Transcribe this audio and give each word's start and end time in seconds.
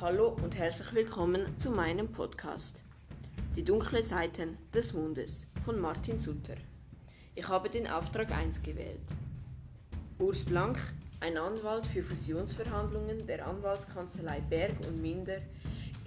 Hallo 0.00 0.34
und 0.42 0.56
herzlich 0.56 0.94
willkommen 0.94 1.58
zu 1.58 1.70
meinem 1.70 2.10
Podcast. 2.10 2.80
Die 3.54 3.62
dunkle 3.62 4.02
Seiten 4.02 4.56
des 4.72 4.94
Mondes 4.94 5.46
von 5.62 5.78
Martin 5.78 6.18
Sutter. 6.18 6.54
Ich 7.34 7.46
habe 7.46 7.68
den 7.68 7.86
Auftrag 7.86 8.32
1 8.32 8.62
gewählt. 8.62 9.04
Urs 10.18 10.46
Blank, 10.46 10.78
ein 11.20 11.36
Anwalt 11.36 11.84
für 11.84 12.02
Fusionsverhandlungen 12.02 13.26
der 13.26 13.46
Anwaltskanzlei 13.46 14.40
Berg 14.48 14.72
und 14.88 15.02
Minder, 15.02 15.36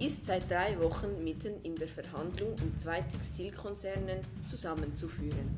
ist 0.00 0.26
seit 0.26 0.50
drei 0.50 0.76
Wochen 0.80 1.22
mitten 1.22 1.62
in 1.62 1.76
der 1.76 1.86
Verhandlung, 1.86 2.56
um 2.64 2.76
zwei 2.80 3.00
Textilkonzernen 3.00 4.18
zusammenzuführen. 4.50 5.56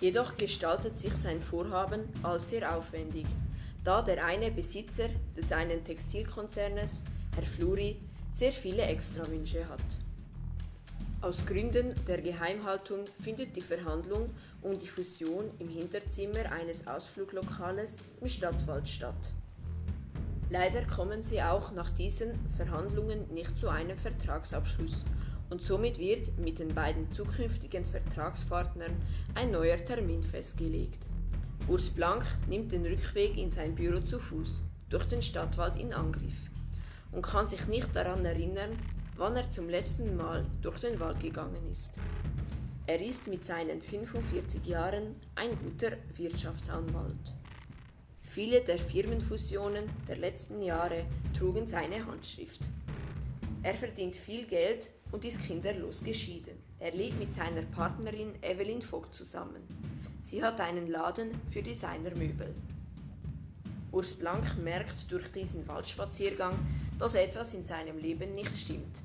Jedoch 0.00 0.36
gestaltet 0.36 0.96
sich 0.96 1.16
sein 1.16 1.42
Vorhaben 1.42 2.02
als 2.22 2.50
sehr 2.50 2.76
aufwendig, 2.76 3.26
da 3.82 4.02
der 4.02 4.24
eine 4.24 4.52
Besitzer 4.52 5.08
des 5.36 5.50
einen 5.50 5.82
Textilkonzernes, 5.82 7.02
Herr 7.36 7.46
Fluri, 7.46 7.96
sehr 8.32 8.52
viele 8.52 8.82
Extrawünsche 8.82 9.68
hat. 9.68 9.80
Aus 11.20 11.46
Gründen 11.46 11.94
der 12.08 12.20
Geheimhaltung 12.20 13.04
findet 13.22 13.54
die 13.54 13.60
Verhandlung 13.60 14.30
um 14.62 14.76
die 14.78 14.88
Fusion 14.88 15.44
im 15.60 15.68
Hinterzimmer 15.68 16.50
eines 16.50 16.86
Ausfluglokales 16.88 17.98
im 18.20 18.28
Stadtwald 18.28 18.88
statt. 18.88 19.32
Leider 20.50 20.84
kommen 20.86 21.22
sie 21.22 21.40
auch 21.40 21.70
nach 21.72 21.90
diesen 21.92 22.32
Verhandlungen 22.56 23.32
nicht 23.32 23.56
zu 23.58 23.68
einem 23.68 23.96
Vertragsabschluss 23.96 25.04
und 25.50 25.62
somit 25.62 25.98
wird 25.98 26.36
mit 26.36 26.58
den 26.58 26.74
beiden 26.74 27.12
zukünftigen 27.12 27.84
Vertragspartnern 27.84 28.96
ein 29.34 29.52
neuer 29.52 29.76
Termin 29.76 30.24
festgelegt. 30.24 31.06
Urs 31.68 31.90
Blank 31.90 32.24
nimmt 32.48 32.72
den 32.72 32.84
Rückweg 32.84 33.36
in 33.36 33.52
sein 33.52 33.76
Büro 33.76 34.00
zu 34.00 34.18
Fuß 34.18 34.62
durch 34.88 35.06
den 35.06 35.22
Stadtwald 35.22 35.76
in 35.76 35.92
Angriff 35.92 36.49
und 37.12 37.22
kann 37.22 37.46
sich 37.46 37.66
nicht 37.66 37.94
daran 37.94 38.24
erinnern, 38.24 38.78
wann 39.16 39.36
er 39.36 39.50
zum 39.50 39.68
letzten 39.68 40.16
Mal 40.16 40.46
durch 40.62 40.78
den 40.80 40.98
Wald 41.00 41.20
gegangen 41.20 41.70
ist. 41.70 41.94
Er 42.86 43.00
ist 43.00 43.28
mit 43.28 43.44
seinen 43.44 43.80
45 43.80 44.66
Jahren 44.66 45.14
ein 45.34 45.50
guter 45.58 45.96
Wirtschaftsanwalt. 46.16 47.34
Viele 48.22 48.60
der 48.60 48.78
Firmenfusionen 48.78 49.84
der 50.08 50.16
letzten 50.16 50.62
Jahre 50.62 51.04
trugen 51.36 51.66
seine 51.66 52.06
Handschrift. 52.06 52.60
Er 53.62 53.74
verdient 53.74 54.16
viel 54.16 54.46
Geld 54.46 54.90
und 55.12 55.24
ist 55.24 55.44
kinderlos 55.44 56.02
geschieden. 56.02 56.56
Er 56.78 56.92
lebt 56.92 57.18
mit 57.18 57.34
seiner 57.34 57.62
Partnerin 57.62 58.32
Evelyn 58.42 58.80
Vogt 58.80 59.14
zusammen. 59.14 59.62
Sie 60.22 60.42
hat 60.42 60.60
einen 60.60 60.88
Laden 60.88 61.30
für 61.50 61.62
Designermöbel. 61.62 62.54
Urs 63.92 64.14
Blank 64.14 64.56
merkt 64.62 65.10
durch 65.10 65.30
diesen 65.32 65.66
Waldspaziergang, 65.66 66.54
dass 67.00 67.14
etwas 67.14 67.54
in 67.54 67.62
seinem 67.62 67.96
Leben 67.96 68.34
nicht 68.34 68.54
stimmt. 68.54 68.98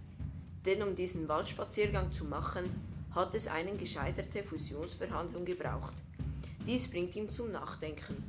Denn 0.66 0.84
um 0.84 0.96
diesen 0.96 1.30
Waldspaziergang 1.30 2.12
zu 2.12 2.26
machen, 2.26 2.66
hat 3.12 3.34
es 3.34 3.48
eine 3.48 3.74
gescheiterte 3.78 4.44
Fusionsverhandlung 4.44 5.46
gebraucht. 5.46 5.94
Dies 6.68 6.90
bringt 6.90 7.16
ihn 7.16 7.30
zum 7.30 7.54
Nachdenken. 7.54 8.22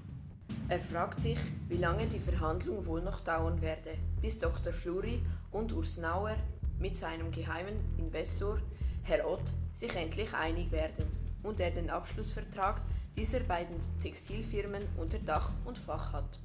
Er 0.69 0.79
fragt 0.79 1.19
sich, 1.19 1.39
wie 1.69 1.79
lange 1.79 2.07
die 2.07 2.21
Verhandlung 2.21 2.87
wohl 2.87 3.03
noch 3.03 3.21
dauern 3.21 3.61
werde, 3.61 3.95
bis 4.23 4.39
Dr. 4.39 4.73
Fluri 4.73 5.21
und 5.51 5.73
Urs 5.73 5.97
Nauer 5.97 6.37
mit 6.79 6.97
seinem 6.97 7.33
geheimen 7.33 7.75
Investor, 7.99 8.61
Herr 9.03 9.29
Ott, 9.29 9.53
sich 9.75 9.95
endlich 9.97 10.33
einig 10.33 10.71
werden 10.71 11.05
und 11.43 11.59
er 11.59 11.73
den 11.73 11.91
Abschlussvertrag 11.91 12.81
dieser 13.17 13.41
beiden 13.41 13.77
Textilfirmen 14.01 14.83
unter 14.97 15.19
Dach 15.19 15.51
und 15.65 15.77
Fach 15.77 16.13
hat. 16.13 16.39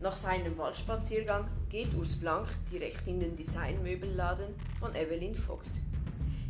Nach 0.00 0.16
seinem 0.16 0.56
Waldspaziergang 0.56 1.48
geht 1.68 1.92
Urs 1.94 2.20
Blank 2.20 2.46
direkt 2.70 3.08
in 3.08 3.18
den 3.18 3.36
Designmöbelladen 3.36 4.54
von 4.78 4.94
Evelyn 4.94 5.34
Vogt. 5.34 5.72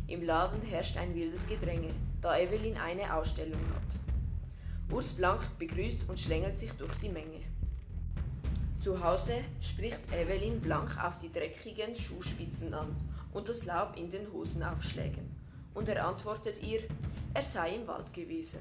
Im 0.05 0.23
Laden 0.23 0.61
herrscht 0.61 0.97
ein 0.97 1.15
wildes 1.15 1.47
Gedränge, 1.47 1.89
da 2.21 2.37
Evelyn 2.37 2.77
eine 2.77 3.11
Ausstellung 3.11 3.59
hat. 3.73 4.93
Urs 4.95 5.13
Blank 5.13 5.57
begrüßt 5.57 6.07
und 6.07 6.19
schlängelt 6.19 6.59
sich 6.59 6.71
durch 6.73 6.93
die 6.97 7.09
Menge. 7.09 7.41
Zu 8.81 9.03
Hause 9.03 9.43
spricht 9.61 10.01
Evelyn 10.13 10.61
Blank 10.61 11.03
auf 11.03 11.17
die 11.17 11.31
dreckigen 11.31 11.95
Schuhspitzen 11.95 12.75
an 12.75 12.95
und 13.33 13.49
das 13.49 13.65
Laub 13.65 13.97
in 13.97 14.11
den 14.11 14.31
Hosenaufschlägen. 14.31 15.35
Und 15.73 15.89
er 15.89 16.05
antwortet 16.05 16.61
ihr, 16.61 16.81
er 17.33 17.43
sei 17.43 17.77
im 17.77 17.87
Wald 17.87 18.13
gewesen. 18.13 18.59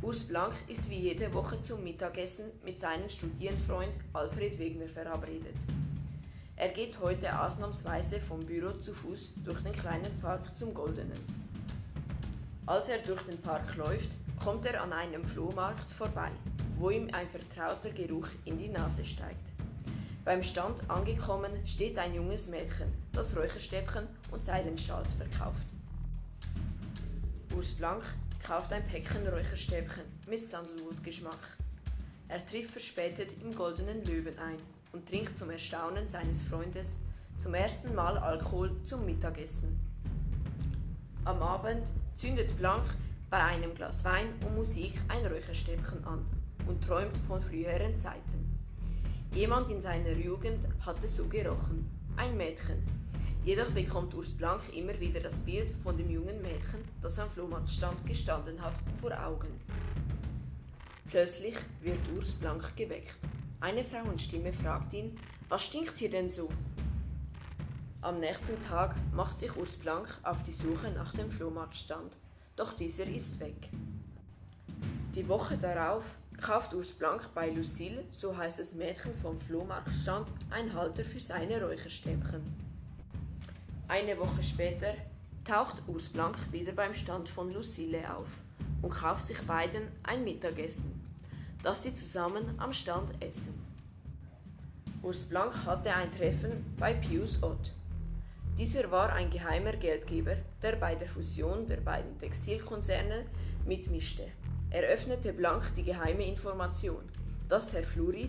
Urs 0.00 0.20
Blank 0.20 0.54
ist 0.68 0.88
wie 0.90 1.00
jede 1.00 1.32
Woche 1.34 1.60
zum 1.60 1.82
Mittagessen 1.82 2.52
mit 2.64 2.78
seinem 2.78 3.08
Studienfreund 3.08 3.90
Alfred 4.12 4.56
Wegner 4.56 4.86
verabredet. 4.86 5.56
Er 6.54 6.68
geht 6.68 7.00
heute 7.00 7.36
ausnahmsweise 7.40 8.20
vom 8.20 8.38
Büro 8.46 8.70
zu 8.78 8.94
Fuß 8.94 9.30
durch 9.44 9.60
den 9.62 9.72
kleinen 9.72 10.20
Park 10.20 10.56
zum 10.56 10.72
Goldenen. 10.72 11.18
Als 12.64 12.88
er 12.88 12.98
durch 12.98 13.22
den 13.22 13.40
Park 13.42 13.74
läuft, 13.76 14.10
kommt 14.42 14.66
er 14.66 14.80
an 14.82 14.92
einem 14.92 15.24
Flohmarkt 15.24 15.90
vorbei, 15.90 16.30
wo 16.78 16.90
ihm 16.90 17.12
ein 17.12 17.28
vertrauter 17.28 17.90
Geruch 17.90 18.28
in 18.44 18.56
die 18.56 18.68
Nase 18.68 19.04
steigt. 19.04 19.48
Beim 20.24 20.44
Stand 20.44 20.88
angekommen 20.88 21.50
steht 21.66 21.98
ein 21.98 22.14
junges 22.14 22.46
Mädchen, 22.46 22.92
das 23.12 23.36
Räucherstäbchen 23.36 24.06
und 24.30 24.44
Seidenschals 24.44 25.12
verkauft. 25.14 25.66
Urs 27.56 27.72
Blank 27.72 28.04
kauft 28.42 28.72
ein 28.72 28.84
Päckchen 28.84 29.26
Räucherstäbchen 29.26 30.04
mit 30.26 30.40
Sandalwood-Geschmack. 30.40 31.58
Er 32.28 32.44
trifft 32.46 32.70
verspätet 32.70 33.30
im 33.42 33.54
Goldenen 33.54 34.04
Löwen 34.04 34.38
ein 34.38 34.56
und 34.92 35.08
trinkt 35.08 35.38
zum 35.38 35.50
Erstaunen 35.50 36.08
seines 36.08 36.42
Freundes 36.42 36.98
zum 37.42 37.54
ersten 37.54 37.94
Mal 37.94 38.18
Alkohol 38.18 38.70
zum 38.84 39.04
Mittagessen. 39.04 39.78
Am 41.24 41.42
Abend 41.42 41.88
zündet 42.16 42.56
Blank 42.56 42.84
bei 43.30 43.38
einem 43.38 43.74
Glas 43.74 44.04
Wein 44.04 44.28
und 44.44 44.56
Musik 44.56 44.94
ein 45.08 45.24
Räucherstäbchen 45.26 46.04
an 46.04 46.24
und 46.66 46.82
träumt 46.82 47.16
von 47.26 47.42
früheren 47.42 47.98
Zeiten. 47.98 48.58
Jemand 49.34 49.70
in 49.70 49.80
seiner 49.80 50.12
Jugend 50.12 50.66
hatte 50.84 51.06
so 51.06 51.26
gerochen. 51.28 51.88
Ein 52.16 52.36
Mädchen. 52.36 52.97
Jedoch 53.48 53.70
bekommt 53.70 54.12
Urs 54.12 54.32
Blank 54.32 54.60
immer 54.74 55.00
wieder 55.00 55.20
das 55.20 55.38
Bild 55.38 55.70
von 55.82 55.96
dem 55.96 56.10
jungen 56.10 56.42
Mädchen, 56.42 56.84
das 57.00 57.18
am 57.18 57.30
Flohmarktstand 57.30 58.06
gestanden 58.06 58.60
hat, 58.60 58.74
vor 59.00 59.10
Augen. 59.24 59.48
Plötzlich 61.08 61.54
wird 61.80 61.98
Urs 62.14 62.32
Blank 62.32 62.76
geweckt. 62.76 63.18
Eine 63.58 63.82
Frauenstimme 63.84 64.52
fragt 64.52 64.92
ihn, 64.92 65.18
was 65.48 65.64
stinkt 65.64 65.96
hier 65.96 66.10
denn 66.10 66.28
so? 66.28 66.50
Am 68.02 68.20
nächsten 68.20 68.60
Tag 68.60 68.94
macht 69.14 69.38
sich 69.38 69.56
Urs 69.56 69.76
Blank 69.76 70.18
auf 70.24 70.44
die 70.44 70.52
Suche 70.52 70.90
nach 70.90 71.14
dem 71.14 71.30
Flohmarktstand 71.30 72.18
doch 72.54 72.74
dieser 72.74 73.06
ist 73.06 73.40
weg. 73.40 73.70
Die 75.14 75.26
Woche 75.26 75.56
darauf 75.56 76.18
kauft 76.38 76.74
Urs 76.74 76.92
Blank 76.92 77.30
bei 77.34 77.48
Lucille, 77.48 78.04
so 78.10 78.36
heißt 78.36 78.58
das 78.58 78.74
Mädchen 78.74 79.14
vom 79.14 79.38
Flohmarktstand, 79.38 80.34
ein 80.50 80.74
Halter 80.74 81.02
für 81.02 81.20
seine 81.20 81.64
Räucherstäbchen. 81.64 82.67
Eine 83.88 84.18
Woche 84.18 84.42
später 84.42 84.92
taucht 85.46 85.82
Urs 85.86 86.08
Blank 86.08 86.36
wieder 86.52 86.72
beim 86.72 86.92
Stand 86.92 87.26
von 87.26 87.50
Lucille 87.50 88.14
auf 88.14 88.28
und 88.82 88.90
kauft 88.90 89.26
sich 89.26 89.40
beiden 89.46 89.88
ein 90.02 90.24
Mittagessen, 90.24 91.00
das 91.62 91.84
sie 91.84 91.94
zusammen 91.94 92.52
am 92.58 92.74
Stand 92.74 93.10
essen. 93.22 93.58
Urs 95.02 95.20
Blank 95.20 95.64
hatte 95.64 95.94
ein 95.94 96.12
Treffen 96.12 96.66
bei 96.78 96.92
Pius 96.92 97.42
Ott. 97.42 97.72
Dieser 98.58 98.90
war 98.90 99.14
ein 99.14 99.30
geheimer 99.30 99.72
Geldgeber, 99.72 100.36
der 100.60 100.76
bei 100.76 100.94
der 100.94 101.08
Fusion 101.08 101.66
der 101.66 101.78
beiden 101.78 102.18
Textilkonzerne 102.18 103.24
mitmischte. 103.64 104.24
Er 104.68 104.82
öffnete 104.82 105.32
blank 105.32 105.74
die 105.76 105.84
geheime 105.84 106.26
Information, 106.26 107.04
dass 107.48 107.72
Herr 107.72 107.84
Fluri, 107.84 108.28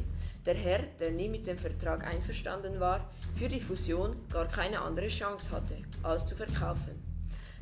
der 0.50 0.58
Herr, 0.58 0.82
der 1.00 1.12
nie 1.12 1.30
mit 1.30 1.46
dem 1.46 1.60
Vertrag 1.60 2.04
einverstanden 2.04 2.80
war, 2.80 3.08
für 3.36 3.48
die 3.48 3.60
Fusion 3.60 4.16
gar 4.32 4.48
keine 4.48 4.82
andere 4.82 5.08
Chance 5.08 5.52
hatte, 5.52 5.78
als 6.02 6.26
zu 6.26 6.36
verkaufen, 6.36 6.96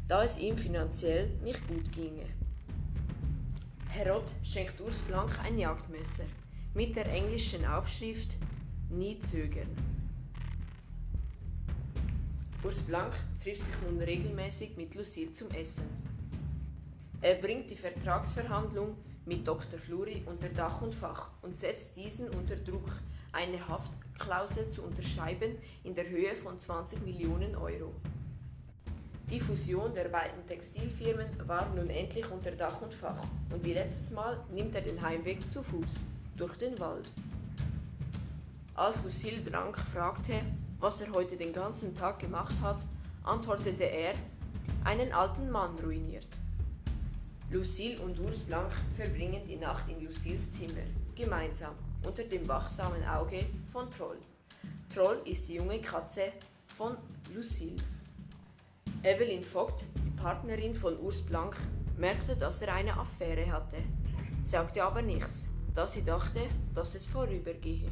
da 0.08 0.24
es 0.24 0.38
ihm 0.38 0.56
finanziell 0.56 1.32
nicht 1.44 1.68
gut 1.68 1.92
ginge. 1.92 2.28
Herr 3.90 4.14
Rott 4.14 4.32
schenkt 4.42 4.80
Urs 4.80 5.00
Blank 5.00 5.38
ein 5.44 5.60
Jagdmesser 5.60 6.24
mit 6.74 6.96
der 6.96 7.12
englischen 7.12 7.66
Aufschrift 7.66 8.38
Nie 8.90 9.20
zögern. 9.20 9.68
Urs 12.64 12.84
Blank 12.84 13.12
trifft 13.44 13.66
sich 13.66 13.76
nun 13.86 14.00
regelmäßig 14.00 14.78
mit 14.78 14.96
Lucille 14.96 15.34
zum 15.34 15.52
Essen. 15.52 15.90
Er 17.20 17.36
bringt 17.36 17.70
die 17.70 17.76
Vertragsverhandlung 17.76 18.96
mit 19.28 19.48
Dr. 19.48 19.78
Fluri 19.78 20.24
unter 20.26 20.50
Dach 20.50 20.82
und 20.82 20.96
Fach 20.96 21.30
und 21.42 21.60
setzt 21.60 21.96
diesen 21.98 22.30
unter 22.30 22.56
Druck, 22.56 22.90
eine 23.34 23.68
Haftklausel 23.68 24.72
zu 24.72 24.84
unterschreiben 24.84 25.58
in 25.84 25.94
der 25.94 26.10
Höhe 26.10 26.34
von 26.36 26.60
20 26.60 27.06
Millionen 27.06 27.56
Euro. 27.56 27.94
Die 29.30 29.42
Fusion 29.42 29.94
der 29.94 30.06
beiden 30.06 30.48
Textilfirmen 30.48 31.28
war 31.46 31.68
nun 31.76 31.90
endlich 31.90 32.32
unter 32.32 32.52
Dach 32.52 32.82
und 32.82 32.94
Fach 32.94 33.22
und 33.52 33.64
wie 33.66 33.74
letztes 33.74 34.12
Mal 34.12 34.40
nimmt 34.54 34.74
er 34.74 34.82
den 34.82 35.02
Heimweg 35.02 35.40
zu 35.52 35.62
Fuß 35.62 36.00
durch 36.38 36.58
den 36.58 36.80
Wald. 36.80 37.10
Als 38.76 39.04
Lucille 39.04 39.42
Blanc 39.42 39.78
fragte, 39.78 40.42
was 40.80 41.02
er 41.02 41.12
heute 41.12 41.36
den 41.36 41.52
ganzen 41.52 41.94
Tag 41.94 42.20
gemacht 42.20 42.56
hat, 42.62 42.78
antwortete 43.24 43.84
er, 43.84 44.14
einen 44.86 45.12
alten 45.12 45.50
Mann 45.50 45.76
ruiniert. 45.84 46.28
Lucille 47.50 47.98
und 48.02 48.20
Urs 48.20 48.40
Blanc 48.40 48.74
verbringen 48.94 49.42
die 49.48 49.56
Nacht 49.56 49.90
in 49.90 50.06
Lucilles 50.06 50.52
Zimmer, 50.52 50.84
gemeinsam, 51.16 51.76
unter 52.06 52.26
dem 52.26 52.46
wachsamen 52.46 53.02
Auge 53.08 53.46
von 53.68 53.90
Troll. 53.90 54.18
Troll 54.94 55.22
ist 55.24 55.48
die 55.48 55.54
junge 55.54 55.80
Katze 55.80 56.34
von 56.66 56.98
Lucille. 57.34 57.78
Evelyn 59.02 59.42
Vogt, 59.42 59.86
die 60.06 60.10
Partnerin 60.10 60.76
von 60.76 61.00
Urs 61.00 61.22
Blanc, 61.22 61.56
merkte, 61.98 62.36
dass 62.36 62.62
er 62.62 62.74
eine 62.74 62.98
Affäre 62.98 63.50
hatte, 63.50 63.78
sagte 64.44 64.84
aber 64.84 65.02
nichts, 65.02 65.48
da 65.74 65.88
sie 65.88 66.04
dachte, 66.04 66.42
dass 66.74 66.96
es 66.96 67.06
vorübergehe. 67.06 67.90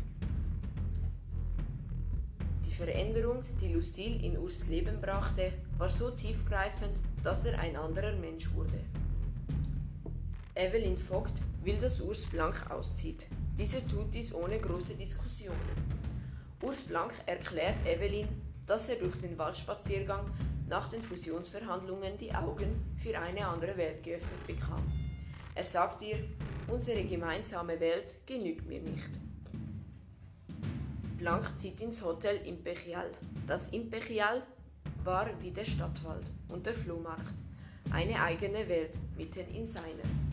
Die 2.65 2.73
Veränderung, 2.73 3.45
die 3.61 3.71
Lucille 3.71 4.21
in 4.21 4.37
Urs 4.37 4.67
Leben 4.67 4.99
brachte, 4.99 5.53
war 5.77 5.89
so 5.89 6.11
tiefgreifend, 6.11 6.99
dass 7.23 7.45
er 7.45 7.57
ein 7.57 7.77
anderer 7.77 8.17
Mensch 8.17 8.53
wurde. 8.53 8.81
Evelyn 10.57 10.95
Vogt 10.95 11.41
will, 11.63 11.75
dass 11.75 11.99
Urs 11.99 12.25
Blanc 12.27 12.71
auszieht. 12.71 13.25
Diese 13.57 13.85
tut 13.85 14.13
dies 14.13 14.33
ohne 14.33 14.57
große 14.57 14.95
Diskussionen. 14.95 15.59
Urs 16.61 16.83
Blanc 16.83 17.13
erklärt 17.25 17.75
Evelyn, 17.85 18.29
dass 18.65 18.87
er 18.87 18.95
durch 18.95 19.17
den 19.17 19.37
Waldspaziergang 19.37 20.25
nach 20.69 20.89
den 20.89 21.01
Fusionsverhandlungen 21.01 22.17
die 22.17 22.33
Augen 22.33 22.95
für 22.95 23.19
eine 23.19 23.45
andere 23.45 23.75
Welt 23.75 24.01
geöffnet 24.01 24.47
bekam. 24.47 24.81
Er 25.53 25.65
sagt 25.65 26.01
ihr, 26.01 26.19
unsere 26.69 27.03
gemeinsame 27.03 27.77
Welt 27.81 28.15
genügt 28.25 28.65
mir 28.65 28.79
nicht. 28.79 29.11
Blanc 31.17 31.59
zieht 31.59 31.81
ins 31.81 32.01
Hotel 32.01 32.37
Imperial. 32.47 33.11
Das 33.45 33.73
Imperial 33.73 34.41
war 35.03 35.29
wie 35.41 35.51
der 35.51 35.65
Stadtwald 35.65 36.25
und 36.47 36.65
der 36.65 36.73
Flohmarkt, 36.73 37.33
eine 37.91 38.21
eigene 38.21 38.67
Welt 38.69 38.97
mitten 39.17 39.53
in 39.53 39.67
seiner. 39.67 40.24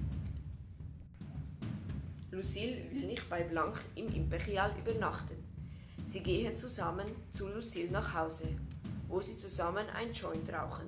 Lucille 2.33 2.91
will 2.91 3.09
nicht 3.09 3.29
bei 3.29 3.43
Blanc 3.43 3.79
im 3.95 4.09
Imperial 4.09 4.73
übernachten. 4.79 5.37
Sie 6.07 6.23
gehen 6.23 6.57
zusammen 6.57 7.07
zu 7.31 7.47
Lucille 7.49 7.91
nach 7.91 8.15
Hause, 8.15 8.49
wo 9.07 9.21
sie 9.21 9.37
zusammen 9.37 9.85
ein 9.95 10.15
Joint 10.15 10.51
rauchen. 10.51 10.87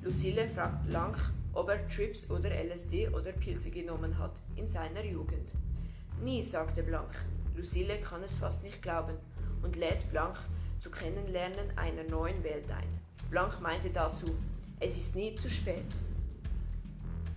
Lucille 0.00 0.48
fragt 0.48 0.86
Blanc, 0.86 1.16
ob 1.54 1.70
er 1.70 1.88
Trips 1.88 2.30
oder 2.30 2.50
LSD 2.50 3.08
oder 3.08 3.32
Pilze 3.32 3.72
genommen 3.72 4.16
hat 4.16 4.30
in 4.54 4.68
seiner 4.68 5.04
Jugend. 5.04 5.50
Nie, 6.22 6.40
sagte 6.40 6.84
Blanc. 6.84 7.10
Lucille 7.56 7.98
kann 7.98 8.22
es 8.22 8.36
fast 8.36 8.62
nicht 8.62 8.80
glauben 8.80 9.16
und 9.64 9.74
lädt 9.74 10.08
Blanc 10.12 10.36
zu 10.78 10.88
Kennenlernen 10.88 11.76
einer 11.76 12.04
neuen 12.04 12.44
Welt 12.44 12.70
ein. 12.70 13.00
Blanc 13.28 13.60
meinte 13.60 13.90
dazu, 13.90 14.26
es 14.78 14.96
ist 14.96 15.16
nie 15.16 15.34
zu 15.34 15.50
spät. 15.50 15.82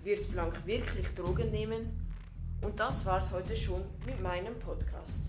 Wird 0.03 0.29
Blanc 0.31 0.53
wirklich 0.67 1.07
Drogen 1.15 1.49
nehmen? 1.49 2.02
Und 2.63 2.79
das 2.79 3.05
war's 3.05 3.31
heute 3.31 3.55
schon 3.55 3.83
mit 4.05 4.21
meinem 4.21 4.57
Podcast. 4.59 5.27